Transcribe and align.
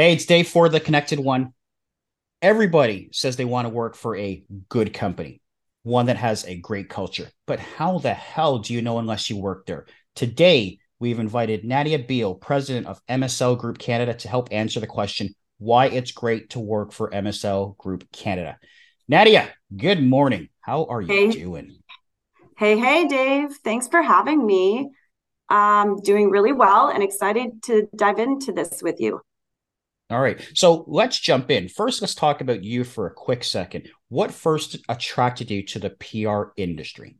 Hey, 0.00 0.14
it's 0.14 0.24
day 0.24 0.44
four, 0.44 0.70
the 0.70 0.80
connected 0.80 1.20
one. 1.20 1.52
Everybody 2.40 3.10
says 3.12 3.36
they 3.36 3.44
want 3.44 3.66
to 3.66 3.68
work 3.68 3.94
for 3.94 4.16
a 4.16 4.42
good 4.70 4.94
company, 4.94 5.42
one 5.82 6.06
that 6.06 6.16
has 6.16 6.42
a 6.46 6.56
great 6.56 6.88
culture. 6.88 7.28
But 7.46 7.60
how 7.60 7.98
the 7.98 8.14
hell 8.14 8.60
do 8.60 8.72
you 8.72 8.80
know 8.80 8.96
unless 8.96 9.28
you 9.28 9.36
work 9.36 9.66
there? 9.66 9.84
Today, 10.14 10.78
we've 11.00 11.18
invited 11.18 11.66
Nadia 11.66 11.98
Beale, 11.98 12.34
president 12.34 12.86
of 12.86 13.04
MSL 13.08 13.58
Group 13.58 13.76
Canada, 13.76 14.14
to 14.14 14.28
help 14.28 14.48
answer 14.50 14.80
the 14.80 14.86
question 14.86 15.34
why 15.58 15.88
it's 15.88 16.12
great 16.12 16.48
to 16.48 16.60
work 16.60 16.92
for 16.92 17.10
MSL 17.10 17.76
Group 17.76 18.10
Canada. 18.10 18.58
Nadia, 19.06 19.50
good 19.76 20.02
morning. 20.02 20.48
How 20.62 20.86
are 20.86 21.02
you 21.02 21.12
hey. 21.12 21.30
doing? 21.30 21.76
Hey, 22.56 22.78
hey, 22.78 23.06
Dave. 23.06 23.50
Thanks 23.62 23.86
for 23.86 24.00
having 24.00 24.46
me. 24.46 24.92
I'm 25.50 26.00
doing 26.00 26.30
really 26.30 26.54
well 26.54 26.88
and 26.88 27.02
excited 27.02 27.62
to 27.64 27.86
dive 27.94 28.18
into 28.18 28.52
this 28.52 28.82
with 28.82 28.98
you. 28.98 29.20
All 30.10 30.20
right. 30.20 30.44
So 30.54 30.84
let's 30.88 31.18
jump 31.18 31.50
in. 31.50 31.68
First, 31.68 32.00
let's 32.02 32.14
talk 32.14 32.40
about 32.40 32.64
you 32.64 32.82
for 32.82 33.06
a 33.06 33.14
quick 33.14 33.44
second. 33.44 33.88
What 34.08 34.32
first 34.32 34.76
attracted 34.88 35.50
you 35.50 35.64
to 35.66 35.78
the 35.78 35.90
PR 35.90 36.52
industry? 36.60 37.16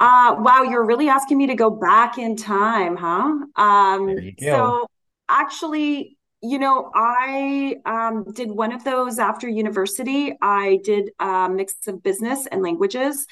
Uh, 0.00 0.36
wow, 0.38 0.62
you're 0.62 0.86
really 0.86 1.08
asking 1.08 1.36
me 1.38 1.48
to 1.48 1.54
go 1.54 1.70
back 1.70 2.18
in 2.18 2.36
time, 2.36 2.96
huh? 2.96 3.34
Um, 3.56 4.06
there 4.06 4.20
you 4.20 4.32
go. 4.40 4.46
So 4.46 4.86
actually, 5.28 6.16
you 6.40 6.58
know, 6.58 6.90
I 6.94 7.76
um, 7.84 8.24
did 8.32 8.50
one 8.50 8.72
of 8.72 8.84
those 8.84 9.18
after 9.18 9.48
university. 9.48 10.34
I 10.40 10.78
did 10.84 11.10
a 11.18 11.48
mix 11.50 11.74
of 11.88 12.02
business 12.02 12.46
and 12.46 12.62
languages. 12.62 13.26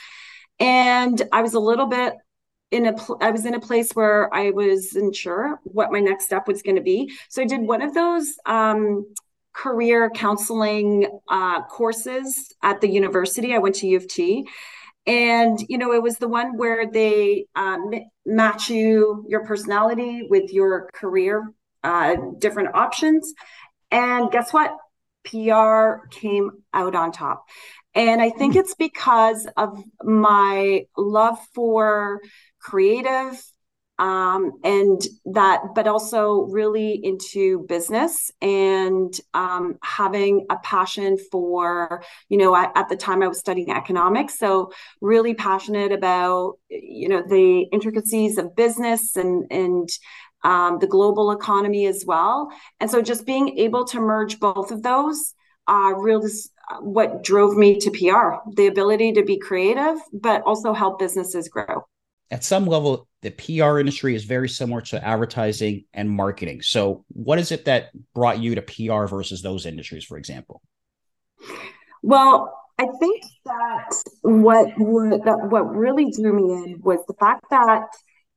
And 0.58 1.22
I 1.32 1.42
was 1.42 1.54
a 1.54 1.60
little 1.60 1.86
bit 1.86 2.14
in 2.70 2.86
a 2.86 2.92
pl- 2.92 3.18
I 3.20 3.30
was 3.30 3.46
in 3.46 3.54
a 3.54 3.60
place 3.60 3.92
where 3.92 4.32
I 4.34 4.50
wasn't 4.50 5.14
sure 5.14 5.60
what 5.64 5.92
my 5.92 6.00
next 6.00 6.24
step 6.24 6.48
was 6.48 6.62
going 6.62 6.76
to 6.76 6.82
be. 6.82 7.12
So 7.28 7.42
I 7.42 7.46
did 7.46 7.60
one 7.60 7.82
of 7.82 7.94
those 7.94 8.34
um, 8.44 9.06
career 9.52 10.10
counseling 10.10 11.06
uh, 11.28 11.62
courses 11.62 12.52
at 12.62 12.80
the 12.80 12.88
university. 12.88 13.54
I 13.54 13.58
went 13.58 13.76
to 13.76 13.86
U 13.86 13.96
of 13.96 14.08
T, 14.08 14.48
and 15.06 15.58
you 15.68 15.78
know 15.78 15.92
it 15.92 16.02
was 16.02 16.18
the 16.18 16.28
one 16.28 16.56
where 16.56 16.90
they 16.90 17.46
um, 17.54 17.92
match 18.24 18.68
you 18.68 19.24
your 19.28 19.44
personality 19.44 20.26
with 20.28 20.52
your 20.52 20.90
career 20.92 21.52
uh, 21.84 22.16
different 22.38 22.74
options. 22.74 23.32
And 23.90 24.30
guess 24.30 24.52
what? 24.52 24.76
PR 25.24 26.06
came 26.10 26.50
out 26.72 26.94
on 26.94 27.12
top. 27.12 27.44
And 27.94 28.20
I 28.20 28.30
think 28.30 28.54
hmm. 28.54 28.60
it's 28.60 28.74
because 28.74 29.46
of 29.56 29.82
my 30.02 30.86
love 30.96 31.38
for 31.54 32.20
creative 32.66 33.40
um, 33.98 34.52
and 34.62 35.00
that, 35.26 35.60
but 35.74 35.86
also 35.86 36.42
really 36.50 37.00
into 37.02 37.64
business 37.66 38.30
and 38.42 39.18
um, 39.32 39.78
having 39.82 40.46
a 40.50 40.56
passion 40.58 41.16
for, 41.30 42.02
you 42.28 42.36
know, 42.36 42.54
I, 42.54 42.70
at 42.74 42.90
the 42.90 42.96
time 42.96 43.22
I 43.22 43.28
was 43.28 43.38
studying 43.38 43.70
economics, 43.70 44.38
so 44.38 44.70
really 45.00 45.32
passionate 45.32 45.92
about, 45.92 46.58
you 46.68 47.08
know, 47.08 47.22
the 47.26 47.60
intricacies 47.72 48.36
of 48.36 48.54
business 48.54 49.16
and 49.16 49.46
and 49.50 49.88
um, 50.44 50.78
the 50.78 50.86
global 50.86 51.30
economy 51.30 51.86
as 51.86 52.04
well. 52.06 52.50
And 52.80 52.90
so 52.90 53.00
just 53.00 53.24
being 53.24 53.58
able 53.58 53.86
to 53.86 54.00
merge 54.00 54.38
both 54.38 54.70
of 54.70 54.82
those 54.82 55.34
uh, 55.66 55.94
really 55.96 56.30
what 56.80 57.22
drove 57.22 57.56
me 57.56 57.78
to 57.78 57.90
PR, 57.90 58.50
the 58.54 58.66
ability 58.66 59.12
to 59.12 59.22
be 59.22 59.38
creative, 59.38 59.98
but 60.12 60.42
also 60.42 60.72
help 60.72 60.98
businesses 60.98 61.48
grow. 61.48 61.86
At 62.30 62.42
some 62.42 62.66
level, 62.66 63.06
the 63.22 63.30
PR 63.30 63.78
industry 63.78 64.14
is 64.14 64.24
very 64.24 64.48
similar 64.48 64.80
to 64.82 65.04
advertising 65.04 65.84
and 65.92 66.10
marketing. 66.10 66.62
So, 66.62 67.04
what 67.08 67.38
is 67.38 67.52
it 67.52 67.66
that 67.66 67.90
brought 68.14 68.40
you 68.40 68.54
to 68.56 68.62
PR 68.62 69.06
versus 69.06 69.42
those 69.42 69.66
industries, 69.66 70.04
for 70.04 70.18
example? 70.18 70.62
Well, 72.02 72.52
I 72.78 72.86
think 73.00 73.22
that 73.44 74.02
what 74.22 74.66
that 74.76 75.48
what 75.50 75.74
really 75.74 76.10
drew 76.10 76.32
me 76.32 76.52
in 76.52 76.80
was 76.82 76.98
the 77.08 77.14
fact 77.14 77.44
that 77.50 77.86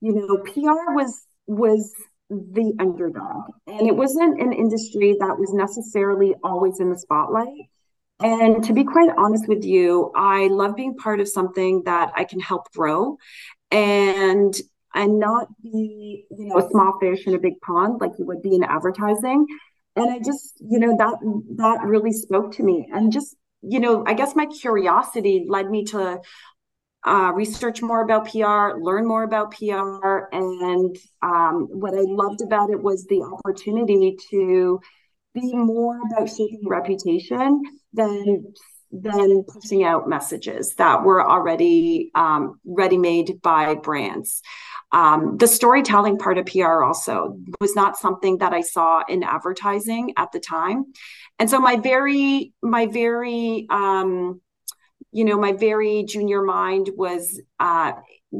you 0.01 0.13
know 0.13 0.37
PR 0.43 0.93
was 0.93 1.25
was 1.47 1.91
the 2.29 2.73
underdog, 2.79 3.51
and 3.67 3.87
it 3.87 3.95
wasn't 3.95 4.39
an 4.39 4.53
industry 4.53 5.17
that 5.19 5.37
was 5.37 5.51
necessarily 5.53 6.35
always 6.43 6.79
in 6.79 6.89
the 6.89 6.97
spotlight. 6.97 7.69
And 8.21 8.63
to 8.65 8.73
be 8.73 8.83
quite 8.83 9.09
honest 9.17 9.47
with 9.47 9.63
you, 9.63 10.11
I 10.15 10.47
love 10.47 10.75
being 10.75 10.95
part 10.95 11.21
of 11.21 11.29
something 11.29 11.83
that 11.85 12.11
I 12.15 12.25
can 12.25 12.39
help 12.39 12.69
grow 12.73 13.17
and 13.71 14.53
and 14.95 15.19
not 15.19 15.47
be, 15.61 16.25
you 16.31 16.45
know, 16.45 16.57
a 16.57 16.69
small 16.69 16.97
fish 16.99 17.27
in 17.27 17.35
a 17.35 17.39
big 17.39 17.59
pond 17.61 18.01
like 18.01 18.11
you 18.17 18.25
would 18.25 18.41
be 18.41 18.55
in 18.55 18.63
advertising. 18.63 19.45
And 19.95 20.09
I 20.09 20.19
just, 20.19 20.55
you 20.59 20.79
know, 20.79 20.95
that 20.97 21.15
that 21.57 21.85
really 21.85 22.11
spoke 22.11 22.53
to 22.53 22.63
me. 22.63 22.89
And 22.91 23.11
just, 23.11 23.35
you 23.61 23.79
know, 23.79 24.03
I 24.07 24.13
guess 24.13 24.35
my 24.35 24.45
curiosity 24.47 25.45
led 25.47 25.69
me 25.69 25.85
to 25.85 26.21
uh, 27.05 27.31
research 27.33 27.81
more 27.81 28.01
about 28.01 28.29
PR, 28.29 28.79
learn 28.81 29.07
more 29.07 29.23
about 29.23 29.51
PR. 29.51 30.27
And 30.31 30.97
um, 31.21 31.67
what 31.71 31.93
I 31.93 32.01
loved 32.01 32.41
about 32.41 32.69
it 32.69 32.81
was 32.81 33.05
the 33.05 33.21
opportunity 33.21 34.17
to 34.31 34.79
be 35.33 35.53
more 35.53 35.99
about 36.11 36.29
shaping 36.29 36.67
reputation 36.67 37.61
than 37.93 38.53
than 38.91 39.43
pushing 39.43 39.83
out 39.83 40.09
messages 40.09 40.75
that 40.75 41.03
were 41.03 41.27
already 41.27 42.11
um, 42.15 42.59
ready 42.65 42.97
made 42.97 43.41
by 43.41 43.75
brands. 43.75 44.41
Um, 44.91 45.37
the 45.37 45.47
storytelling 45.47 46.17
part 46.17 46.39
of 46.39 46.47
PR 46.47 46.83
also 46.83 47.37
was 47.61 47.75
not 47.75 47.97
something 47.97 48.39
that 48.39 48.53
I 48.53 48.61
saw 48.61 49.03
in 49.07 49.21
advertising 49.23 50.13
at 50.17 50.31
the 50.31 50.39
time, 50.39 50.85
and 51.37 51.49
so 51.49 51.59
my 51.59 51.75
very 51.75 52.53
my 52.63 52.87
very 52.87 53.67
um, 53.69 54.41
you 55.11 55.25
know 55.25 55.37
my 55.37 55.51
very 55.51 56.03
junior 56.03 56.41
mind 56.41 56.89
was 56.95 57.39
uh, 57.59 57.93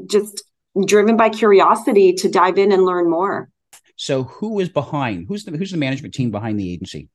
just 0.08 0.44
driven 0.86 1.18
by 1.18 1.30
curiosity 1.30 2.14
to 2.14 2.30
dive 2.30 2.58
in 2.58 2.72
and 2.72 2.84
learn 2.84 3.10
more. 3.10 3.50
So 3.96 4.24
who 4.24 4.60
is 4.60 4.70
behind? 4.70 5.26
Who's 5.28 5.44
the 5.44 5.52
who's 5.52 5.72
the 5.72 5.78
management 5.78 6.16
team 6.16 6.32
behind 6.32 6.60
the 6.60 6.72
agency? 6.72 7.10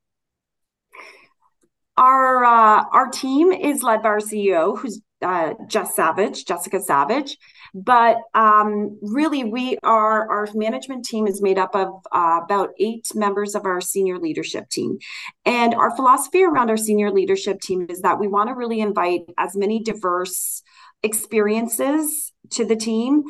Our 1.97 2.45
uh, 2.45 2.85
our 2.93 3.09
team 3.09 3.53
is 3.53 3.83
led 3.83 4.03
by 4.03 4.09
our 4.09 4.19
CEO, 4.19 4.77
who's 4.79 5.01
uh, 5.23 5.55
Jess 5.69 5.95
Savage, 5.95 6.45
Jessica 6.45 6.81
Savage. 6.81 7.39
But 7.73 8.19
um, 8.35 8.99
really, 9.03 9.45
we 9.45 9.79
are 9.83 10.31
our 10.31 10.49
management 10.55 11.05
team 11.05 11.27
is 11.27 11.43
made 11.43 11.59
up 11.59 11.75
of 11.75 11.89
uh, 12.13 12.41
about 12.45 12.71
eight 12.79 13.09
members 13.15 13.55
of 13.55 13.65
our 13.65 13.81
senior 13.81 14.19
leadership 14.19 14.69
team, 14.71 14.99
and 15.45 15.75
our 15.75 15.95
philosophy 15.95 16.43
around 16.43 16.71
our 16.71 16.77
senior 16.77 17.11
leadership 17.11 17.61
team 17.61 17.87
is 17.89 18.01
that 18.03 18.19
we 18.19 18.29
want 18.29 18.49
to 18.49 18.55
really 18.55 18.81
invite 18.81 19.23
as 19.39 19.57
many 19.57 19.83
diverse 19.83 20.63
experiences 21.03 22.33
to 22.51 22.65
the 22.65 22.77
team 22.77 23.25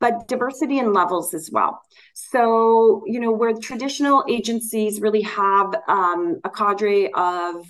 but 0.00 0.26
diversity 0.26 0.78
in 0.78 0.92
levels 0.92 1.34
as 1.34 1.50
well. 1.52 1.80
So, 2.30 3.02
you 3.06 3.18
know, 3.18 3.32
where 3.32 3.52
traditional 3.54 4.24
agencies 4.28 5.00
really 5.00 5.22
have 5.22 5.74
um, 5.88 6.40
a 6.44 6.50
cadre 6.50 7.10
of 7.12 7.66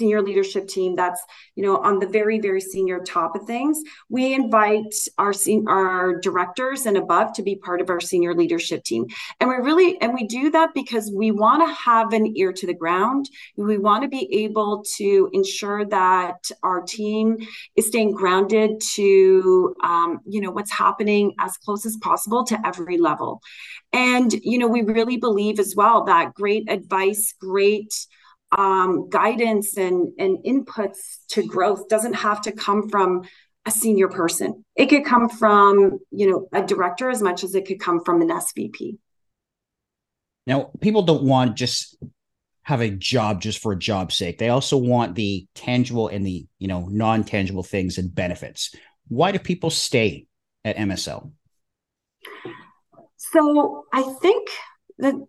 senior 0.00 0.22
leadership 0.22 0.66
team 0.66 0.96
that's 0.96 1.22
you 1.56 1.62
know 1.62 1.76
on 1.78 1.98
the 1.98 2.10
very 2.18 2.38
very 2.40 2.60
senior 2.60 2.98
top 3.00 3.36
of 3.36 3.42
things 3.46 3.76
we 4.08 4.34
invite 4.34 4.94
our 5.18 5.32
our 5.68 6.18
directors 6.20 6.86
and 6.86 6.96
above 6.96 7.32
to 7.34 7.42
be 7.42 7.56
part 7.56 7.80
of 7.80 7.90
our 7.90 8.00
senior 8.00 8.34
leadership 8.34 8.84
team. 8.84 9.06
And 9.38 9.48
we 9.48 9.56
really 9.56 10.00
and 10.00 10.14
we 10.14 10.26
do 10.26 10.50
that 10.50 10.70
because 10.74 11.10
we 11.14 11.30
want 11.30 11.66
to 11.66 11.74
have 11.74 12.12
an 12.12 12.36
ear 12.36 12.52
to 12.52 12.66
the 12.66 12.74
ground. 12.74 13.28
We 13.56 13.78
want 13.78 14.02
to 14.02 14.08
be 14.08 14.42
able 14.44 14.84
to 14.96 15.30
ensure 15.32 15.84
that 15.86 16.50
our 16.62 16.82
team 16.82 17.38
is 17.76 17.86
staying 17.86 18.12
grounded 18.12 18.80
to 18.94 19.74
um, 19.82 20.20
you 20.26 20.40
know 20.40 20.50
what's 20.50 20.72
happening 20.72 21.34
as 21.38 21.56
close 21.58 21.86
as 21.86 21.96
possible 21.98 22.44
to 22.44 22.66
every 22.66 22.98
level. 22.98 23.42
And 23.92 24.32
you 24.32 24.58
know 24.58 24.68
we 24.68 24.82
really 24.82 25.16
believe 25.16 25.58
as 25.58 25.74
well 25.76 26.04
that 26.04 26.34
great 26.34 26.70
advice 26.70 27.34
great 27.40 27.92
um, 28.56 29.08
guidance 29.08 29.76
and, 29.76 30.12
and 30.18 30.38
inputs 30.44 31.18
to 31.30 31.42
growth 31.42 31.88
doesn't 31.88 32.14
have 32.14 32.42
to 32.42 32.52
come 32.52 32.88
from 32.88 33.22
a 33.66 33.70
senior 33.70 34.08
person. 34.08 34.64
It 34.74 34.86
could 34.86 35.04
come 35.04 35.28
from, 35.28 36.00
you 36.10 36.30
know, 36.30 36.48
a 36.52 36.64
director 36.64 37.10
as 37.10 37.22
much 37.22 37.44
as 37.44 37.54
it 37.54 37.66
could 37.66 37.80
come 37.80 38.02
from 38.04 38.22
an 38.22 38.28
SVP. 38.28 38.98
Now, 40.46 40.70
people 40.80 41.02
don't 41.02 41.22
want 41.22 41.56
just 41.56 41.96
have 42.62 42.80
a 42.80 42.90
job 42.90 43.40
just 43.40 43.60
for 43.60 43.72
a 43.72 43.78
job's 43.78 44.16
sake. 44.16 44.38
They 44.38 44.48
also 44.48 44.76
want 44.76 45.14
the 45.14 45.46
tangible 45.54 46.08
and 46.08 46.26
the, 46.26 46.46
you 46.58 46.68
know, 46.68 46.86
non-tangible 46.88 47.62
things 47.62 47.98
and 47.98 48.14
benefits. 48.14 48.74
Why 49.08 49.32
do 49.32 49.38
people 49.38 49.70
stay 49.70 50.26
at 50.64 50.76
MSL? 50.76 51.30
So 53.16 53.84
I 53.92 54.02
think 54.20 54.48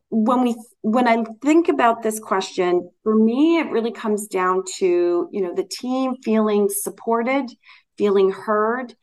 when 0.09 0.41
we 0.43 0.55
when 0.81 1.07
I 1.07 1.23
think 1.41 1.69
about 1.69 2.01
this 2.01 2.19
question, 2.19 2.89
for 3.03 3.15
me, 3.15 3.59
it 3.59 3.69
really 3.71 3.91
comes 3.91 4.27
down 4.27 4.63
to 4.77 5.29
you 5.31 5.41
know 5.41 5.53
the 5.53 5.63
team 5.63 6.15
feeling 6.23 6.69
supported, 6.69 7.49
feeling 7.97 8.31
heard, 8.31 8.95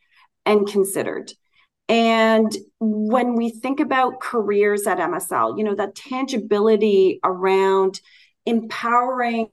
and 0.45 0.67
considered. 0.67 1.31
And 1.87 2.55
when 2.79 3.35
we 3.35 3.49
think 3.49 3.79
about 3.79 4.21
careers 4.21 4.85
at 4.85 4.99
MSL, 4.99 5.57
you 5.57 5.63
know, 5.63 5.73
that 5.75 5.95
tangibility 5.95 7.19
around 7.23 7.99
empowering 8.45 9.49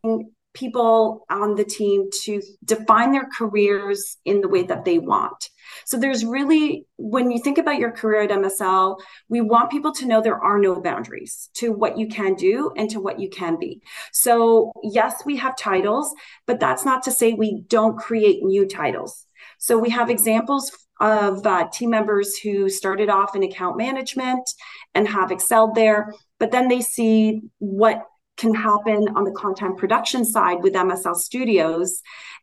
people 0.56 1.26
on 1.31 1.55
the 1.55 1.64
team 1.64 2.08
to 2.23 2.41
define 2.64 3.12
their 3.12 3.29
careers 3.37 4.17
in 4.25 4.41
the 4.41 4.49
way 4.49 4.62
that 4.62 4.85
they 4.85 4.99
want. 4.99 5.50
So 5.85 5.99
there's 5.99 6.25
really, 6.25 6.87
when 6.97 7.31
you 7.31 7.38
think 7.38 7.58
about 7.58 7.79
your 7.79 7.93
career 7.93 8.23
at 8.23 8.31
MSL, 8.31 8.99
we 9.29 9.41
want 9.41 9.70
people 9.70 9.93
to 9.93 10.06
know 10.06 10.20
there 10.20 10.43
are 10.43 10.58
no 10.58 10.81
boundaries 10.81 11.50
to 11.55 11.73
what 11.73 11.99
you 11.99 12.08
can 12.08 12.35
do 12.35 12.73
and 12.76 12.88
to 12.91 13.00
what 13.00 13.20
you 13.20 13.29
can 13.29 13.58
be. 13.58 13.82
So, 14.12 14.73
yes, 14.82 15.23
we 15.26 15.37
have 15.37 15.58
titles, 15.58 16.14
but 16.47 16.58
that's 16.58 16.85
not 16.85 17.03
to 17.05 17.11
say 17.11 17.32
we 17.32 17.62
don't 17.69 17.99
create 17.99 18.43
new 18.43 18.67
titles. 18.67 19.26
So 19.58 19.79
we 19.79 19.91
have 19.91 20.08
examples 20.08 20.73
of 21.00 21.47
uh, 21.47 21.69
team 21.73 21.91
members 21.91 22.37
who 22.38 22.70
started 22.70 23.11
off 23.11 23.37
in 23.37 23.43
account 23.43 23.76
management 23.76 24.49
and 24.94 25.06
have 25.06 25.31
excelled 25.31 25.75
there, 25.75 26.14
but 26.38 26.50
then 26.53 26.69
they 26.69 26.81
see 26.81 27.43
what 27.58 28.06
can 28.37 28.55
happen 28.55 29.09
on 29.17 29.25
the 29.25 29.33
content 29.33 29.79
production 29.79 30.25
side 30.25 30.62
with 30.62 30.75
MSL 30.75 31.17
Studios. 31.17 32.03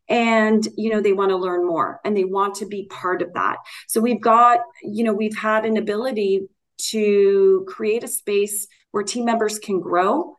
And 0.10 0.68
you 0.76 0.90
know 0.90 1.00
they 1.00 1.14
want 1.14 1.30
to 1.30 1.38
learn 1.38 1.66
more 1.66 2.02
and 2.04 2.16
they 2.16 2.26
want 2.26 2.56
to 2.56 2.66
be 2.66 2.88
part 2.88 3.22
of 3.22 3.34
that. 3.34 3.58
So 3.88 4.02
we've 4.02 4.22
got 4.22 4.60
you 4.84 5.04
know 5.04 5.14
we've 5.14 5.38
had 5.38 5.66
an 5.66 5.78
ability 5.78 6.48
to 6.90 7.66
create 7.70 8.04
a 8.04 8.08
space 8.08 8.68
where 8.92 9.04
team 9.04 9.26
members 9.26 9.60
can 9.60 9.80
grow 9.80 10.36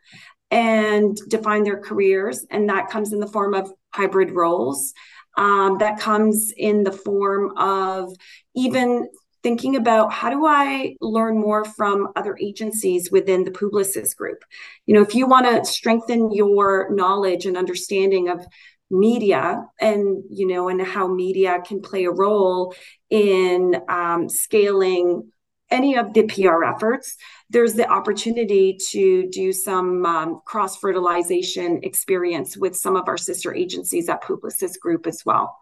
and 0.51 1.17
define 1.29 1.65
their 1.65 1.81
careers. 1.81 2.47
And 2.51 2.69
that 2.69 2.89
comes 2.89 3.13
in 3.13 3.21
the 3.21 3.27
form 3.27 3.55
of 3.55 3.73
hybrid 3.93 4.31
roles. 4.31 4.93
Um, 5.37 5.79
that 5.79 5.99
comes 5.99 6.53
in 6.57 6.85
the 6.85 6.93
form 6.93 7.57
of 7.57 8.15
even 8.55 9.09
thinking 9.45 9.77
about 9.77 10.11
how 10.11 10.31
do 10.31 10.47
I 10.47 10.97
learn 11.01 11.39
more 11.39 11.65
from 11.65 12.09
other 12.17 12.37
agencies 12.41 13.13
within 13.13 13.45
the 13.45 13.51
Publicis 13.53 14.17
Groupe. 14.17 14.43
You 14.87 14.95
know, 14.95 15.03
if 15.03 15.15
you 15.15 15.29
want 15.29 15.47
to 15.47 15.71
strengthen 15.71 16.33
your 16.33 16.89
knowledge 16.91 17.45
and 17.45 17.57
understanding 17.57 18.31
of 18.31 18.45
media 18.91 19.65
and 19.81 20.23
you 20.31 20.47
know 20.47 20.69
and 20.69 20.81
how 20.81 21.09
media 21.09 21.59
can 21.67 21.81
play 21.81 22.05
a 22.05 22.11
role 22.11 22.75
in 23.11 23.75
um, 23.89 24.29
scaling 24.29 25.31
any 25.71 25.97
of 25.97 26.13
the 26.15 26.23
PR 26.25 26.65
efforts, 26.65 27.17
there's 27.51 27.75
the 27.75 27.89
opportunity 27.89 28.79
to 28.91 29.29
do 29.31 29.53
some 29.53 30.07
um, 30.07 30.41
cross 30.47 30.77
fertilization 30.77 31.81
experience 31.83 32.57
with 32.57 32.77
some 32.77 32.97
of 32.97 33.09
our 33.09 33.17
sister 33.17 33.55
agencies 33.55 34.09
at 34.09 34.23
Publicis 34.23 34.79
Groupe 34.79 35.07
as 35.07 35.23
well. 35.27 35.57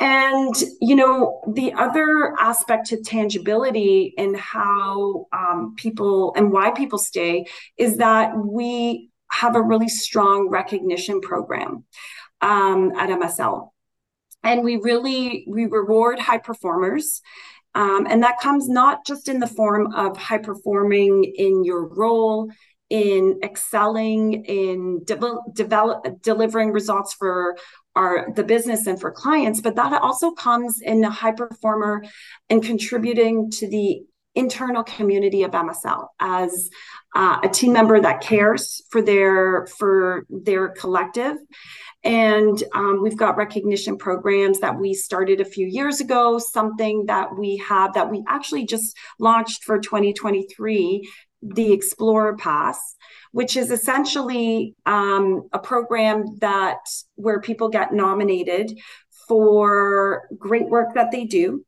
And, 0.00 0.54
you 0.80 0.96
know, 0.96 1.40
the 1.52 1.72
other 1.74 2.34
aspect 2.40 2.86
to 2.88 3.02
tangibility 3.02 4.12
and 4.18 4.36
how 4.36 5.26
um, 5.32 5.74
people 5.76 6.34
and 6.36 6.50
why 6.50 6.72
people 6.72 6.98
stay 6.98 7.46
is 7.78 7.98
that 7.98 8.36
we 8.36 9.10
have 9.30 9.54
a 9.56 9.62
really 9.62 9.88
strong 9.88 10.48
recognition 10.48 11.20
program 11.20 11.84
um, 12.40 12.92
at 12.96 13.08
MSL. 13.08 13.70
And 14.42 14.62
we 14.62 14.76
really 14.76 15.44
we 15.48 15.66
reward 15.66 16.18
high 16.18 16.38
performers. 16.38 17.22
Um, 17.74 18.06
and 18.08 18.22
that 18.22 18.40
comes 18.40 18.68
not 18.68 19.04
just 19.06 19.28
in 19.28 19.40
the 19.40 19.46
form 19.46 19.92
of 19.94 20.16
high 20.16 20.38
performing 20.38 21.24
in 21.24 21.64
your 21.64 21.88
role, 21.88 22.50
in 22.90 23.40
excelling, 23.42 24.44
in 24.44 25.02
de- 25.04 25.40
develop, 25.52 26.22
delivering 26.22 26.70
results 26.70 27.14
for 27.14 27.56
our 27.96 28.32
the 28.34 28.44
business 28.44 28.86
and 28.86 29.00
for 29.00 29.10
clients, 29.10 29.60
but 29.60 29.76
that 29.76 30.02
also 30.02 30.32
comes 30.32 30.80
in 30.80 31.04
a 31.04 31.10
high 31.10 31.32
performer 31.32 32.04
and 32.50 32.62
contributing 32.62 33.50
to 33.52 33.68
the 33.68 34.02
internal 34.34 34.82
community 34.82 35.44
of 35.44 35.52
MSL 35.52 36.08
as 36.18 36.70
uh, 37.14 37.38
a 37.44 37.48
team 37.48 37.72
member 37.72 38.00
that 38.00 38.20
cares 38.20 38.82
for 38.90 39.00
their 39.00 39.66
for 39.78 40.26
their 40.28 40.70
collective. 40.70 41.36
And 42.02 42.62
um, 42.74 43.00
we've 43.02 43.16
got 43.16 43.36
recognition 43.38 43.96
programs 43.96 44.60
that 44.60 44.78
we 44.78 44.92
started 44.92 45.40
a 45.40 45.44
few 45.44 45.66
years 45.66 46.00
ago, 46.00 46.38
something 46.38 47.06
that 47.06 47.38
we 47.38 47.56
have 47.58 47.94
that 47.94 48.10
we 48.10 48.22
actually 48.28 48.66
just 48.66 48.94
launched 49.18 49.64
for 49.64 49.78
2023, 49.78 51.08
the 51.40 51.72
Explorer 51.72 52.36
Pass, 52.36 52.96
which 53.34 53.56
is 53.56 53.72
essentially 53.72 54.76
um, 54.86 55.48
a 55.52 55.58
program 55.58 56.24
that 56.38 56.78
where 57.16 57.40
people 57.40 57.68
get 57.68 57.92
nominated 57.92 58.78
for 59.26 60.28
great 60.38 60.68
work 60.68 60.94
that 60.94 61.10
they 61.10 61.24
do 61.24 61.66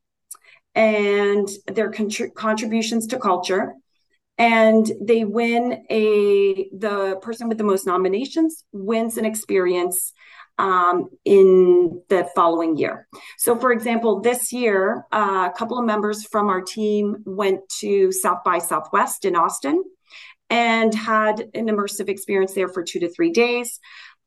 and 0.75 1.49
their 1.67 1.91
contr- 1.91 2.33
contributions 2.35 3.05
to 3.07 3.19
culture 3.19 3.73
and 4.37 4.89
they 5.01 5.25
win 5.25 5.85
a 5.89 6.69
the 6.69 7.19
person 7.21 7.49
with 7.49 7.57
the 7.57 7.65
most 7.65 7.85
nominations 7.85 8.63
wins 8.71 9.17
an 9.17 9.25
experience 9.25 10.13
um, 10.57 11.09
in 11.25 12.01
the 12.07 12.29
following 12.33 12.77
year. 12.77 13.07
So, 13.37 13.59
for 13.59 13.73
example, 13.73 14.21
this 14.21 14.53
year, 14.53 15.05
uh, 15.11 15.49
a 15.53 15.57
couple 15.57 15.77
of 15.77 15.85
members 15.85 16.25
from 16.25 16.47
our 16.47 16.61
team 16.61 17.17
went 17.25 17.59
to 17.81 18.11
South 18.13 18.43
by 18.45 18.59
Southwest 18.59 19.25
in 19.25 19.35
Austin 19.35 19.83
and 20.49 20.93
had 20.93 21.41
an 21.53 21.67
immersive 21.67 22.09
experience 22.09 22.53
there 22.53 22.69
for 22.69 22.83
two 22.83 22.99
to 22.99 23.09
three 23.09 23.31
days, 23.31 23.79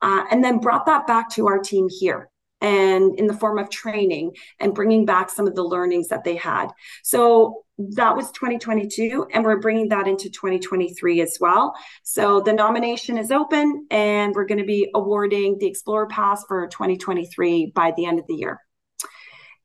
uh, 0.02 0.24
and 0.30 0.42
then 0.42 0.58
brought 0.58 0.86
that 0.86 1.06
back 1.06 1.30
to 1.30 1.46
our 1.46 1.58
team 1.58 1.88
here 1.88 2.30
and 2.60 3.18
in 3.18 3.26
the 3.26 3.34
form 3.34 3.58
of 3.58 3.70
training 3.70 4.34
and 4.58 4.74
bringing 4.74 5.06
back 5.06 5.30
some 5.30 5.46
of 5.46 5.54
the 5.54 5.62
learnings 5.62 6.08
that 6.08 6.24
they 6.24 6.36
had. 6.36 6.68
So 7.02 7.64
that 7.96 8.14
was 8.14 8.30
2022 8.32 9.26
and 9.32 9.44
we're 9.44 9.58
bringing 9.58 9.88
that 9.88 10.06
into 10.06 10.28
2023 10.28 11.22
as 11.22 11.38
well 11.40 11.74
so 12.02 12.40
the 12.40 12.52
nomination 12.52 13.16
is 13.16 13.30
open 13.30 13.86
and 13.90 14.34
we're 14.34 14.44
going 14.44 14.58
to 14.58 14.66
be 14.66 14.90
awarding 14.94 15.56
the 15.58 15.66
explorer 15.66 16.06
pass 16.06 16.44
for 16.46 16.66
2023 16.66 17.72
by 17.74 17.92
the 17.96 18.04
end 18.04 18.18
of 18.18 18.26
the 18.26 18.34
year 18.34 18.60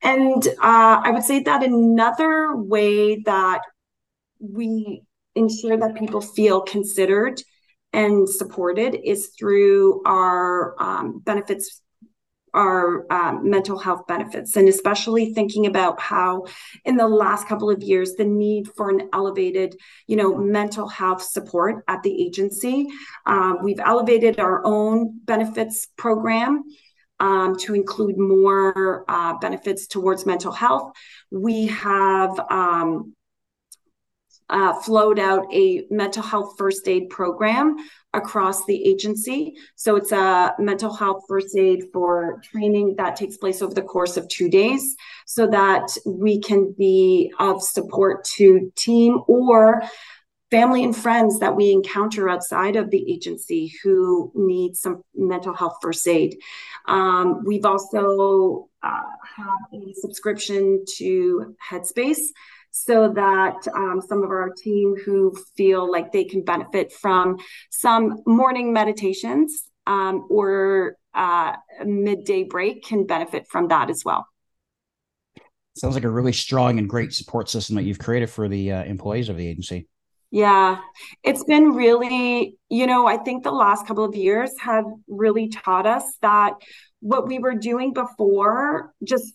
and 0.01 0.47
uh, 0.47 1.01
i 1.03 1.11
would 1.11 1.23
say 1.23 1.43
that 1.43 1.61
another 1.61 2.55
way 2.55 3.21
that 3.23 3.61
we 4.39 5.01
ensure 5.35 5.77
that 5.77 5.95
people 5.95 6.21
feel 6.21 6.61
considered 6.61 7.41
and 7.93 8.27
supported 8.27 8.95
is 9.03 9.31
through 9.37 10.01
our 10.05 10.75
um, 10.81 11.19
benefits 11.19 11.81
our 12.55 13.05
um, 13.11 13.49
mental 13.49 13.77
health 13.77 14.07
benefits, 14.07 14.55
and 14.55 14.67
especially 14.69 15.33
thinking 15.33 15.67
about 15.67 15.99
how, 15.99 16.45
in 16.85 16.95
the 16.95 17.07
last 17.07 17.47
couple 17.47 17.69
of 17.69 17.83
years, 17.83 18.13
the 18.13 18.23
need 18.23 18.67
for 18.75 18.89
an 18.89 19.09
elevated, 19.13 19.75
you 20.07 20.15
know, 20.15 20.35
mental 20.35 20.87
health 20.87 21.21
support 21.21 21.83
at 21.89 22.01
the 22.01 22.25
agency. 22.25 22.87
Um, 23.25 23.57
we've 23.61 23.79
elevated 23.79 24.39
our 24.39 24.65
own 24.65 25.19
benefits 25.25 25.87
program. 25.97 26.63
Um, 27.17 27.55
to 27.59 27.73
include 27.73 28.17
more 28.17 29.05
uh, 29.07 29.37
benefits 29.37 29.87
towards 29.87 30.25
mental 30.25 30.51
health. 30.51 30.91
We 31.31 31.67
have 31.67 32.37
um, 32.51 33.15
uh, 34.49 34.73
flowed 34.81 35.19
out 35.19 35.45
a 35.53 35.85
mental 35.89 36.23
health 36.23 36.55
first 36.57 36.87
aid 36.87 37.09
program 37.09 37.75
across 38.13 38.65
the 38.65 38.87
agency. 38.87 39.55
So 39.75 39.95
it's 39.95 40.11
a 40.11 40.53
mental 40.59 40.93
health 40.93 41.23
first 41.27 41.55
aid 41.57 41.83
for 41.91 42.41
training 42.43 42.95
that 42.97 43.15
takes 43.15 43.37
place 43.37 43.61
over 43.61 43.73
the 43.73 43.81
course 43.81 44.17
of 44.17 44.27
two 44.29 44.49
days 44.49 44.95
so 45.25 45.47
that 45.47 45.97
we 46.05 46.39
can 46.39 46.73
be 46.77 47.33
of 47.39 47.61
support 47.61 48.23
to 48.35 48.71
team 48.75 49.19
or 49.27 49.81
family 50.51 50.83
and 50.83 50.95
friends 50.95 51.39
that 51.39 51.55
we 51.55 51.71
encounter 51.71 52.29
outside 52.29 52.75
of 52.75 52.91
the 52.91 53.11
agency 53.11 53.73
who 53.83 54.31
need 54.35 54.75
some 54.75 55.01
mental 55.15 55.53
health 55.53 55.77
first 55.81 56.07
aid. 56.07 56.37
Um, 56.87 57.43
we've 57.43 57.65
also 57.65 58.69
uh, 58.83 59.01
have 59.35 59.73
a 59.73 59.93
subscription 59.95 60.85
to 60.97 61.55
Headspace 61.69 62.21
so 62.77 63.07
that 63.07 63.65
um, 63.73 64.01
some 64.05 64.21
of 64.21 64.29
our 64.31 64.49
team 64.49 64.97
who 65.05 65.33
feel 65.55 65.89
like 65.89 66.11
they 66.11 66.25
can 66.25 66.43
benefit 66.43 66.91
from 66.91 67.37
some 67.71 68.17
morning 68.27 68.73
meditations 68.73 69.69
um, 69.87 70.27
or 70.29 70.97
uh, 71.13 71.53
midday 71.85 72.43
break 72.43 72.83
can 72.83 73.05
benefit 73.05 73.47
from 73.47 73.69
that 73.69 73.89
as 73.89 74.03
well. 74.03 74.27
Sounds 75.77 75.95
like 75.95 76.03
a 76.03 76.09
really 76.09 76.33
strong 76.33 76.77
and 76.77 76.89
great 76.89 77.13
support 77.13 77.49
system 77.49 77.77
that 77.77 77.83
you've 77.83 77.97
created 77.99 78.29
for 78.29 78.49
the 78.49 78.73
uh, 78.73 78.83
employees 78.83 79.29
of 79.29 79.37
the 79.37 79.47
agency. 79.47 79.87
Yeah, 80.29 80.79
it's 81.23 81.45
been 81.45 81.75
really, 81.75 82.57
you 82.67 82.87
know, 82.87 83.07
I 83.07 83.15
think 83.15 83.45
the 83.45 83.51
last 83.51 83.87
couple 83.87 84.03
of 84.03 84.15
years 84.15 84.51
have 84.59 84.83
really 85.07 85.47
taught 85.47 85.87
us 85.87 86.03
that 86.21 86.55
what 86.99 87.25
we 87.25 87.39
were 87.39 87.55
doing 87.55 87.93
before 87.93 88.93
just 89.01 89.33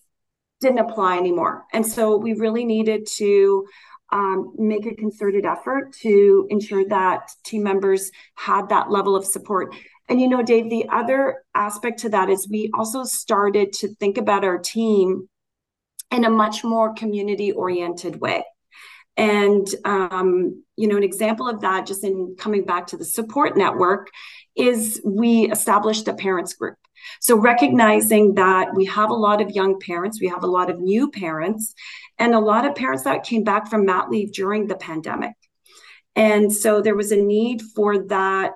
didn't 0.61 0.79
apply 0.79 1.17
anymore. 1.17 1.65
And 1.73 1.87
so 1.87 2.17
we 2.17 2.35
really 2.35 2.65
needed 2.65 3.07
to 3.17 3.67
um, 4.13 4.55
make 4.59 4.87
a 4.87 4.95
concerted 4.95 5.45
effort 5.45 5.93
to 6.03 6.47
ensure 6.51 6.85
that 6.89 7.31
team 7.45 7.63
members 7.63 8.11
had 8.35 8.69
that 8.69 8.91
level 8.91 9.15
of 9.15 9.25
support. 9.25 9.75
And 10.09 10.21
you 10.21 10.29
know, 10.29 10.43
Dave, 10.43 10.69
the 10.69 10.87
other 10.91 11.45
aspect 11.55 12.01
to 12.01 12.09
that 12.11 12.29
is 12.29 12.49
we 12.51 12.71
also 12.75 13.05
started 13.05 13.73
to 13.75 13.95
think 13.97 14.19
about 14.19 14.45
our 14.45 14.59
team 14.59 15.29
in 16.11 16.25
a 16.25 16.31
much 16.31 16.65
more 16.65 16.93
community 16.95 17.53
oriented 17.53 18.21
way. 18.21 18.45
And, 19.17 19.67
um, 19.85 20.65
you 20.77 20.89
know, 20.89 20.97
an 20.97 21.03
example 21.03 21.49
of 21.49 21.61
that, 21.61 21.87
just 21.87 22.05
in 22.05 22.37
coming 22.39 22.65
back 22.65 22.89
to 22.89 22.97
the 22.97 23.05
support 23.05 23.57
network, 23.57 24.09
is 24.61 25.01
we 25.05 25.51
established 25.51 26.07
a 26.09 26.15
parents 26.15 26.55
group. 26.55 26.77
So 27.21 27.37
recognizing 27.37 28.35
that 28.35 28.75
we 28.75 28.85
have 28.87 29.11
a 29.11 29.15
lot 29.15 29.41
of 29.41 29.51
young 29.51 29.81
parents, 29.81 30.21
we 30.21 30.29
have 30.29 30.45
a 30.45 30.49
lot 30.49 30.71
of 30.71 30.79
new 30.79 31.11
parents, 31.11 31.75
and 32.19 32.35
a 32.35 32.39
lot 32.39 32.67
of 32.67 32.75
parents 32.75 33.05
that 33.05 33.25
came 33.25 33.43
back 33.43 33.69
from 33.69 33.87
mat 33.87 34.11
leave 34.11 34.33
during 34.33 34.67
the 34.67 34.77
pandemic. 34.77 35.33
And 36.15 36.53
so 36.53 36.83
there 36.83 36.97
was 36.97 37.13
a 37.13 37.17
need 37.17 37.63
for 37.75 38.07
that 38.09 38.53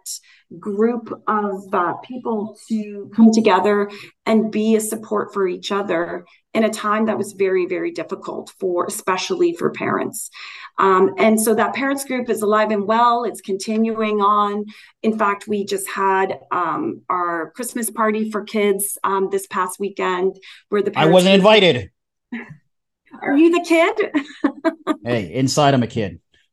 group 0.59 1.23
of 1.27 1.75
uh, 1.75 1.95
people 2.05 2.59
to 2.69 3.11
come 3.15 3.31
together 3.33 3.91
and 4.27 4.51
be 4.51 4.77
a 4.77 4.81
support 4.81 5.33
for 5.33 5.47
each 5.47 5.73
other 5.73 6.25
in 6.55 6.65
a 6.65 6.71
time 6.71 7.07
that 7.07 7.19
was 7.19 7.33
very, 7.33 7.67
very 7.67 7.91
difficult 7.91 8.53
for, 8.59 8.87
especially 8.87 9.55
for 9.55 9.71
parents. 9.71 10.31
Um, 10.79 11.15
and 11.19 11.41
so 11.41 11.55
that 11.55 11.75
parents 11.75 12.05
group 12.05 12.31
is 12.31 12.43
alive 12.43 12.71
and 12.71 12.87
well. 12.87 13.25
It's 13.25 13.41
continuing 13.41 14.21
on. 14.21 14.65
In 15.03 15.19
fact, 15.19 15.49
we 15.49 15.65
just 15.65 15.89
had 15.89 16.39
um, 16.53 17.03
our 17.09 17.51
Christmas 17.51 17.91
party 17.91 18.31
for 18.31 18.45
kids 18.45 18.97
um, 19.05 19.29
this 19.31 19.47
past 19.49 19.81
weekend, 19.81 20.37
where 20.69 20.83
the 20.83 20.93
I 20.97 21.07
wasn't 21.07 21.35
invited. 21.35 21.91
Are 23.23 23.37
you 23.37 23.51
the 23.51 23.65
kid? 23.65 24.95
hey, 25.05 25.33
inside 25.33 25.75
I'm 25.75 25.83
a 25.83 25.89
kid. 25.89 26.21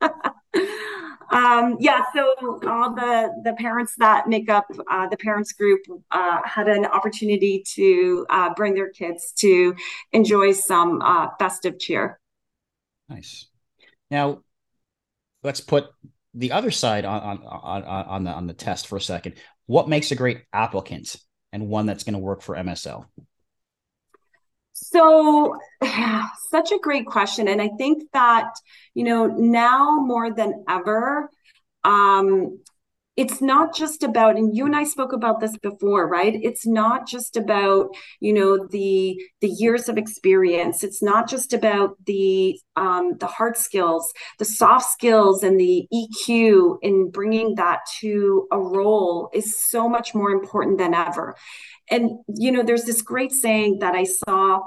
um, 1.32 1.78
yeah, 1.80 2.04
so 2.14 2.60
all 2.66 2.94
the 2.94 3.32
the 3.42 3.54
parents 3.54 3.94
that 3.98 4.28
make 4.28 4.50
up 4.50 4.66
uh, 4.90 5.08
the 5.08 5.16
parents 5.16 5.52
group 5.52 5.80
uh, 6.10 6.40
had 6.44 6.68
an 6.68 6.84
opportunity 6.84 7.64
to 7.74 8.26
uh, 8.28 8.52
bring 8.54 8.74
their 8.74 8.90
kids 8.90 9.32
to 9.38 9.74
enjoy 10.12 10.52
some 10.52 11.00
uh, 11.00 11.28
festive 11.38 11.78
cheer. 11.78 12.20
Nice. 13.08 13.48
Now, 14.10 14.42
let's 15.42 15.60
put 15.60 15.86
the 16.34 16.52
other 16.52 16.70
side 16.70 17.06
on 17.06 17.22
on 17.22 17.44
on, 17.44 17.84
on 17.84 18.24
the 18.24 18.30
on 18.30 18.46
the 18.46 18.54
test 18.54 18.86
for 18.86 18.96
a 18.96 19.00
second. 19.00 19.36
What 19.66 19.88
makes 19.88 20.12
a 20.12 20.16
great 20.16 20.42
applicant 20.52 21.16
and 21.50 21.68
one 21.68 21.86
that's 21.86 22.04
going 22.04 22.14
to 22.14 22.18
work 22.18 22.42
for 22.42 22.54
MSL? 22.56 23.06
So, 24.82 25.58
such 26.50 26.72
a 26.72 26.78
great 26.78 27.06
question. 27.06 27.48
And 27.48 27.62
I 27.62 27.70
think 27.78 28.02
that, 28.12 28.50
you 28.94 29.04
know, 29.04 29.26
now 29.26 29.98
more 30.00 30.32
than 30.32 30.64
ever, 30.68 31.30
um, 31.84 32.60
it's 33.16 33.42
not 33.42 33.74
just 33.74 34.02
about 34.02 34.36
and 34.36 34.56
you 34.56 34.64
and 34.64 34.74
i 34.74 34.84
spoke 34.84 35.12
about 35.12 35.40
this 35.40 35.56
before 35.58 36.02
right? 36.12 36.38
It's 36.42 36.66
not 36.66 37.06
just 37.08 37.36
about 37.36 37.88
you 38.20 38.32
know 38.32 38.66
the 38.70 39.20
the 39.40 39.48
years 39.48 39.88
of 39.88 39.96
experience. 39.98 40.84
It's 40.84 41.02
not 41.02 41.28
just 41.28 41.52
about 41.52 41.96
the 42.06 42.58
um, 42.76 43.16
the 43.18 43.26
hard 43.26 43.56
skills 43.56 44.12
the 44.38 44.44
soft 44.44 44.90
skills 44.90 45.42
and 45.42 45.58
the 45.58 45.86
eq 45.92 46.76
in 46.82 47.10
bringing 47.10 47.54
that 47.56 47.80
to 48.00 48.46
a 48.52 48.58
role 48.58 49.30
is 49.32 49.58
so 49.70 49.88
much 49.88 50.14
more 50.14 50.30
important 50.30 50.78
than 50.78 50.94
ever. 50.94 51.34
And 51.90 52.10
you 52.28 52.52
know 52.52 52.62
there's 52.62 52.84
this 52.84 53.02
great 53.02 53.32
saying 53.32 53.78
that 53.80 53.94
i 53.94 54.04
saw 54.04 54.60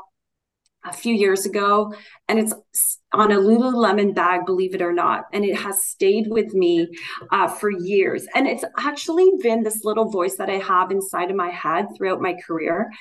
a 0.86 0.94
few 0.94 1.14
years 1.14 1.46
ago, 1.46 1.94
and 2.28 2.40
it's 2.40 2.54
on 3.12 3.32
a 3.32 3.36
Lululemon 3.36 4.14
bag, 4.14 4.46
believe 4.46 4.76
it 4.76 4.82
or 4.82 4.94
not, 4.94 5.26
and 5.34 5.44
it 5.44 5.58
has 5.58 5.86
stayed 5.86 6.28
with 6.28 6.54
me 6.54 6.88
uh, 7.32 7.48
for 7.48 7.70
years. 7.70 8.28
And 8.36 8.48
it's 8.48 8.64
actually 8.78 9.32
been 9.42 9.64
this 9.64 9.84
little 9.84 10.10
voice 10.10 10.38
that 10.38 10.50
I 10.50 10.58
have 10.58 10.92
inside 10.92 11.32
of 11.32 11.36
my 11.36 11.50
head 11.50 11.88
throughout 11.96 12.22
my 12.22 12.36
career, 12.46 12.92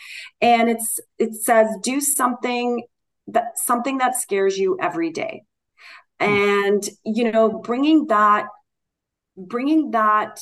and 0.40 0.70
it's 0.70 0.98
it 1.18 1.34
says, 1.34 1.68
"Do 1.82 2.00
something 2.00 2.84
that 3.28 3.58
something 3.58 3.98
that 3.98 4.16
scares 4.16 4.58
you 4.58 4.78
every 4.80 5.10
day," 5.10 5.42
hmm. 6.20 6.26
and 6.26 6.88
you 7.04 7.30
know, 7.30 7.58
bringing 7.58 8.06
that, 8.06 8.46
bringing 9.36 9.90
that 9.90 10.40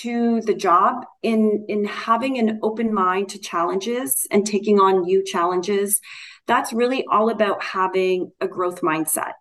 to 0.00 0.40
the 0.42 0.54
job 0.54 1.04
in 1.22 1.64
in 1.68 1.84
having 1.84 2.38
an 2.38 2.58
open 2.62 2.92
mind 2.92 3.28
to 3.28 3.38
challenges 3.38 4.26
and 4.30 4.46
taking 4.46 4.78
on 4.78 5.02
new 5.02 5.24
challenges 5.24 6.00
that's 6.46 6.72
really 6.72 7.04
all 7.10 7.30
about 7.30 7.62
having 7.62 8.32
a 8.40 8.48
growth 8.48 8.80
mindset 8.80 9.32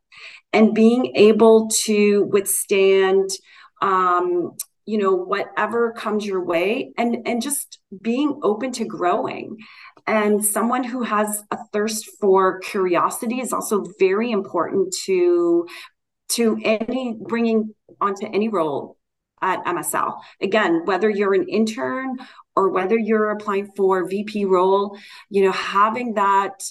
and 0.53 0.73
being 0.73 1.15
able 1.15 1.69
to 1.85 2.23
withstand 2.25 3.29
um, 3.81 4.51
you 4.85 4.97
know 4.97 5.15
whatever 5.15 5.91
comes 5.93 6.25
your 6.25 6.43
way 6.43 6.91
and 6.97 7.17
and 7.25 7.41
just 7.41 7.79
being 8.01 8.39
open 8.43 8.71
to 8.73 8.85
growing. 8.85 9.57
And 10.07 10.43
someone 10.43 10.83
who 10.83 11.03
has 11.03 11.43
a 11.51 11.57
thirst 11.71 12.09
for 12.19 12.59
curiosity 12.59 13.39
is 13.39 13.53
also 13.53 13.85
very 13.99 14.31
important 14.31 14.93
to 15.05 15.67
to 16.29 16.59
any 16.63 17.17
bringing 17.19 17.75
onto 17.99 18.25
any 18.25 18.49
role 18.49 18.97
at 19.41 19.63
MSL. 19.65 20.19
Again, 20.41 20.85
whether 20.85 21.09
you're 21.09 21.33
an 21.33 21.47
intern 21.47 22.17
or 22.55 22.69
whether 22.69 22.97
you're 22.97 23.31
applying 23.31 23.71
for 23.75 24.07
VP 24.07 24.45
role, 24.45 24.97
you 25.29 25.43
know, 25.43 25.51
having 25.51 26.15
that 26.15 26.63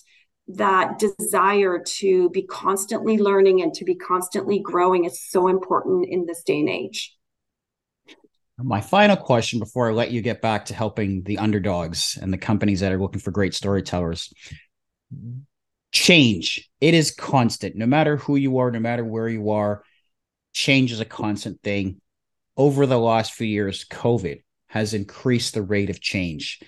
that 0.54 0.98
desire 0.98 1.78
to 1.86 2.28
be 2.30 2.42
constantly 2.42 3.18
learning 3.18 3.62
and 3.62 3.72
to 3.74 3.84
be 3.84 3.94
constantly 3.94 4.58
growing 4.58 5.04
is 5.04 5.22
so 5.22 5.46
important 5.48 6.06
in 6.08 6.26
this 6.26 6.42
day 6.42 6.58
and 6.58 6.68
age. 6.68 7.16
My 8.58 8.80
final 8.80 9.16
question 9.16 9.58
before 9.58 9.88
I 9.88 9.92
let 9.92 10.10
you 10.10 10.20
get 10.20 10.42
back 10.42 10.66
to 10.66 10.74
helping 10.74 11.22
the 11.22 11.38
underdogs 11.38 12.18
and 12.20 12.32
the 12.32 12.38
companies 12.38 12.80
that 12.80 12.92
are 12.92 13.00
looking 13.00 13.20
for 13.20 13.30
great 13.30 13.54
storytellers. 13.54 14.32
Change. 15.92 16.68
It 16.80 16.94
is 16.94 17.10
constant. 17.10 17.76
No 17.76 17.86
matter 17.86 18.16
who 18.16 18.36
you 18.36 18.58
are, 18.58 18.70
no 18.70 18.80
matter 18.80 19.04
where 19.04 19.28
you 19.28 19.50
are, 19.50 19.82
change 20.52 20.92
is 20.92 21.00
a 21.00 21.06
constant 21.06 21.62
thing. 21.62 22.00
Over 22.56 22.86
the 22.86 22.98
last 22.98 23.32
few 23.32 23.46
years, 23.46 23.84
COVID 23.84 24.42
has 24.68 24.94
increased 24.94 25.54
the 25.54 25.62
rate 25.62 25.90
of 25.90 26.00
change. 26.00 26.60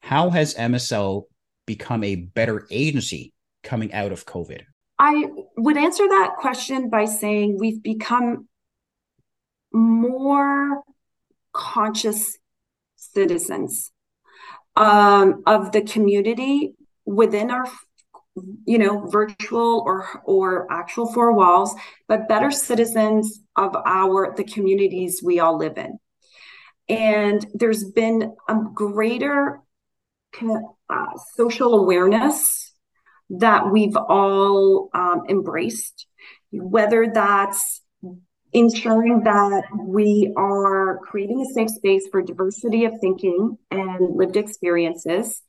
How 0.00 0.30
has 0.30 0.54
MSL 0.54 1.24
become 1.66 2.04
a 2.04 2.16
better 2.16 2.66
agency 2.70 3.32
coming 3.62 3.92
out 3.92 4.12
of 4.12 4.26
COVID? 4.26 4.62
I 4.98 5.26
would 5.56 5.76
answer 5.76 6.06
that 6.08 6.36
question 6.38 6.90
by 6.90 7.04
saying 7.04 7.56
we've 7.58 7.82
become 7.82 8.48
more 9.72 10.82
conscious 11.52 12.36
citizens 12.96 13.92
um, 14.76 15.42
of 15.46 15.72
the 15.72 15.82
community 15.82 16.74
within 17.04 17.50
our 17.50 17.66
you 18.64 18.78
know 18.78 19.06
virtual 19.06 19.82
or 19.86 20.06
or 20.24 20.70
actual 20.70 21.12
four 21.12 21.32
walls 21.32 21.74
but 22.06 22.28
better 22.28 22.50
citizens 22.50 23.40
of 23.56 23.76
our 23.84 24.34
the 24.36 24.44
communities 24.44 25.20
we 25.24 25.40
all 25.40 25.58
live 25.58 25.78
in. 25.78 25.98
And 26.88 27.46
there's 27.52 27.84
been 27.84 28.34
a 28.48 28.56
greater 28.74 29.60
uh, 30.40 31.06
social 31.36 31.74
awareness 31.74 32.72
that 33.30 33.70
we've 33.70 33.96
all 33.96 34.88
um, 34.94 35.22
embraced, 35.28 36.06
whether 36.50 37.10
that's 37.12 37.82
ensuring 38.52 39.24
that 39.24 39.64
we 39.78 40.32
are 40.36 41.00
creating 41.04 41.42
a 41.42 41.52
safe 41.52 41.68
space 41.68 42.08
for 42.10 42.22
diversity 42.22 42.86
of 42.86 42.94
thinking 43.00 43.58
and 43.70 44.16
lived 44.16 44.36
experiences 44.36 45.42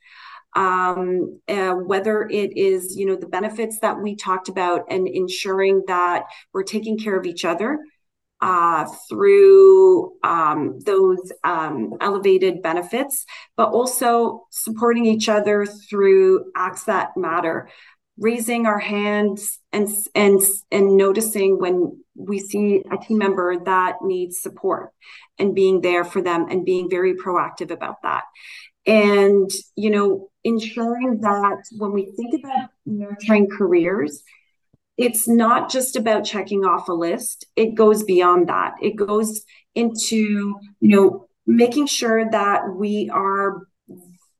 um, 0.55 1.39
uh, 1.47 1.73
whether 1.73 2.27
it 2.27 2.57
is 2.57 2.95
you 2.97 3.05
know 3.05 3.15
the 3.15 3.27
benefits 3.27 3.79
that 3.79 3.99
we 4.01 4.15
talked 4.15 4.49
about 4.49 4.85
and 4.89 5.07
ensuring 5.07 5.83
that 5.87 6.23
we're 6.53 6.63
taking 6.63 6.97
care 6.97 7.17
of 7.17 7.25
each 7.25 7.45
other 7.45 7.79
uh, 8.41 8.85
through 9.09 10.13
um, 10.23 10.79
those 10.85 11.31
um, 11.43 11.93
elevated 11.99 12.61
benefits, 12.61 13.25
but 13.57 13.69
also 13.69 14.47
supporting 14.49 15.05
each 15.05 15.27
other 15.27 15.65
through 15.65 16.45
acts 16.55 16.85
that 16.85 17.17
matter, 17.17 17.69
raising 18.17 18.65
our 18.65 18.79
hands 18.79 19.59
and 19.71 19.89
and 20.15 20.41
and 20.71 20.97
noticing 20.97 21.59
when 21.59 22.01
we 22.15 22.39
see 22.39 22.83
a 22.91 22.97
team 22.97 23.17
member 23.17 23.57
that 23.63 23.95
needs 24.01 24.41
support 24.41 24.91
and 25.37 25.55
being 25.55 25.81
there 25.81 26.03
for 26.03 26.21
them 26.21 26.47
and 26.49 26.65
being 26.65 26.89
very 26.89 27.15
proactive 27.15 27.71
about 27.71 28.01
that 28.03 28.23
and 28.89 29.51
you 29.75 29.89
know 29.89 30.29
ensuring 30.43 31.21
that 31.21 31.57
when 31.77 31.91
we 31.91 32.11
think 32.17 32.33
about 32.33 32.69
nurturing 32.85 33.47
careers 33.49 34.23
it's 34.97 35.27
not 35.27 35.69
just 35.69 35.95
about 35.95 36.25
checking 36.25 36.65
off 36.65 36.89
a 36.89 36.93
list 36.93 37.45
it 37.55 37.75
goes 37.75 38.03
beyond 38.03 38.49
that 38.49 38.73
it 38.81 38.95
goes 38.95 39.43
into 39.75 40.55
you 40.79 40.89
know 40.95 41.27
making 41.45 41.85
sure 41.85 42.29
that 42.31 42.61
we 42.75 43.09
are 43.13 43.63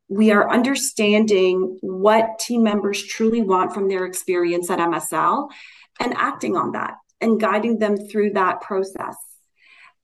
we 0.10 0.32
are 0.32 0.50
understanding 0.50 1.78
what 1.82 2.40
team 2.40 2.64
members 2.64 3.04
truly 3.04 3.44
want 3.44 3.74
from 3.74 3.88
their 3.88 4.06
experience 4.06 4.70
at 4.72 4.80
MSL 4.80 5.50
and 6.00 6.16
acting 6.18 6.58
on 6.58 6.72
that 6.72 6.96
and 7.22 7.40
guiding 7.40 7.78
them 7.78 7.96
through 7.96 8.32
that 8.32 8.62
process. 8.62 9.16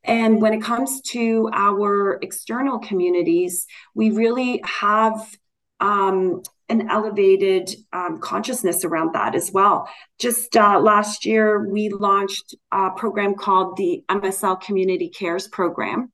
And 0.06 0.42
when 0.42 0.54
it 0.54 0.62
comes 0.62 1.02
to 1.10 1.50
our 1.52 2.20
external 2.22 2.80
communities, 2.80 3.66
we 3.94 4.12
really 4.12 4.62
have 4.64 5.36
um, 5.80 6.42
an 6.70 6.90
elevated 6.90 7.76
um, 7.94 8.20
consciousness 8.20 8.86
around 8.86 9.14
that 9.14 9.36
as 9.36 9.52
well. 9.52 9.88
Just 10.20 10.56
uh, 10.56 10.80
last 10.80 11.26
year, 11.26 11.68
we 11.68 11.90
launched 11.90 12.56
a 12.72 12.92
program 12.92 13.36
called 13.36 13.78
the 13.78 14.04
MSL 14.10 14.62
Community 14.62 15.10
Cares 15.10 15.48
Program, 15.48 16.12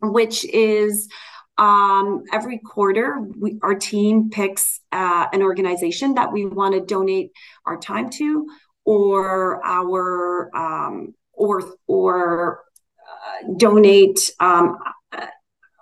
which 0.00 0.44
is 0.44 1.08
um, 1.58 2.24
every 2.32 2.58
quarter, 2.58 3.18
we, 3.38 3.58
our 3.62 3.74
team 3.74 4.28
picks 4.30 4.80
uh, 4.92 5.26
an 5.32 5.42
organization 5.42 6.14
that 6.14 6.32
we 6.32 6.44
want 6.44 6.74
to 6.74 6.80
donate 6.80 7.32
our 7.64 7.78
time 7.78 8.10
to, 8.10 8.46
or 8.84 9.64
our 9.64 10.54
um, 10.54 11.14
or 11.32 11.62
or 11.86 12.65
donate 13.58 14.32
um, 14.40 14.78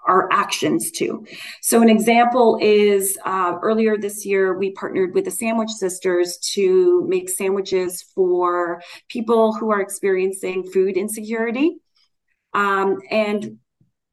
our 0.07 0.29
actions 0.33 0.91
to. 0.93 1.27
So, 1.63 1.83
an 1.83 1.89
example 1.89 2.59
is 2.61 3.17
uh, 3.25 3.55
earlier 3.63 3.97
this 3.97 4.25
year, 4.25 4.57
we 4.57 4.73
partnered 4.73 5.15
with 5.15 5.25
the 5.25 5.31
Sandwich 5.31 5.71
Sisters 5.71 6.39
to 6.55 7.05
make 7.09 7.31
sandwiches 7.31 8.03
for 8.15 8.83
people 9.09 9.55
who 9.55 9.71
are 9.71 9.81
experiencing 9.81 10.65
food 10.65 10.97
insecurity. 10.97 11.79
Um, 12.53 12.99
and 13.11 13.59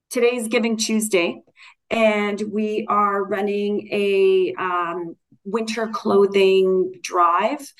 today's 0.09 0.47
Giving 0.47 0.77
Tuesday, 0.77 1.41
and 1.89 2.41
we 2.51 2.85
are 2.89 3.23
running 3.23 3.87
a 3.91 4.53
um, 4.57 5.15
winter 5.43 5.87
clothing 5.87 6.93
drive 7.01 7.71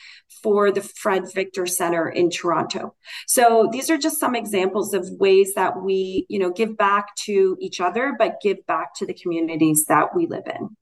for 0.42 0.72
the 0.72 0.82
Fred 0.82 1.32
Victor 1.34 1.66
Center 1.66 2.10
in 2.10 2.30
Toronto. 2.30 2.96
So 3.28 3.70
these 3.72 3.90
are 3.90 3.98
just 3.98 4.20
some 4.20 4.36
examples 4.36 4.94
of 4.94 5.10
ways 5.12 5.54
that 5.56 5.82
we, 5.82 6.26
you 6.30 6.40
know, 6.40 6.52
give 6.52 6.78
back 6.78 7.16
to 7.26 7.58
each 7.60 7.80
other, 7.80 8.16
but 8.18 8.42
give 8.42 8.66
back 8.66 8.96
to 8.96 9.06
the 9.06 9.14
communities 9.14 9.86
that 9.86 10.16
we 10.16 10.28
live 10.28 10.48
in. 10.48 10.76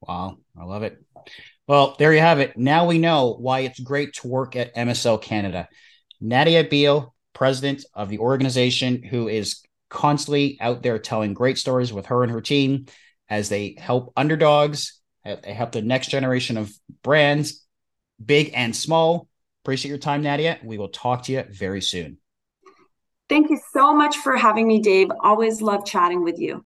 Wow, 0.00 0.38
I 0.58 0.64
love 0.64 0.82
it. 0.82 1.02
Well, 1.66 1.96
there 1.98 2.12
you 2.12 2.20
have 2.20 2.38
it. 2.38 2.56
Now 2.56 2.86
we 2.86 2.98
know 2.98 3.36
why 3.38 3.60
it's 3.60 3.80
great 3.80 4.14
to 4.14 4.28
work 4.28 4.54
at 4.54 4.74
MSL 4.74 5.20
Canada. 5.20 5.68
Nadia 6.20 6.64
Beale, 6.64 7.14
president 7.32 7.84
of 7.94 8.08
the 8.08 8.18
organization, 8.18 9.02
who 9.02 9.28
is 9.28 9.62
constantly 9.88 10.58
out 10.60 10.82
there 10.82 10.98
telling 10.98 11.34
great 11.34 11.58
stories 11.58 11.92
with 11.92 12.06
her 12.06 12.22
and 12.22 12.32
her 12.32 12.40
team 12.40 12.86
as 13.28 13.48
they 13.48 13.74
help 13.78 14.12
underdogs 14.16 15.00
they 15.42 15.52
help 15.52 15.72
the 15.72 15.82
next 15.82 16.08
generation 16.08 16.56
of 16.56 16.72
brands, 17.02 17.65
big 18.24 18.52
and 18.54 18.74
small. 18.74 19.28
Appreciate 19.64 19.90
your 19.90 19.98
time, 19.98 20.22
Nadia. 20.22 20.58
We 20.62 20.78
will 20.78 20.88
talk 20.88 21.24
to 21.24 21.32
you 21.32 21.44
very 21.50 21.82
soon. 21.82 22.18
Thank 23.28 23.50
you 23.50 23.58
so 23.72 23.92
much 23.92 24.18
for 24.18 24.36
having 24.36 24.68
me, 24.68 24.80
Dave. 24.80 25.10
Always 25.22 25.60
love 25.60 25.84
chatting 25.84 26.22
with 26.22 26.38
you. 26.38 26.64